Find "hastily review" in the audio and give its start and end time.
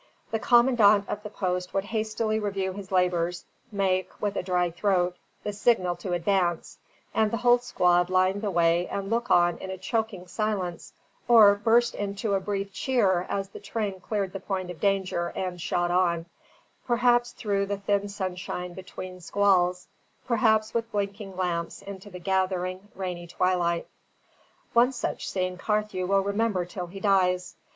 1.83-2.71